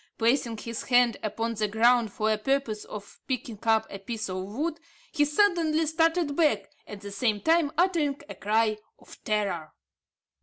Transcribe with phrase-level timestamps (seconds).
[0.17, 4.45] Placing his hand upon the ground for the purpose of picking up a piece of
[4.45, 4.79] wood,
[5.11, 9.73] he suddenly started back, at the same time uttering a cry of terror.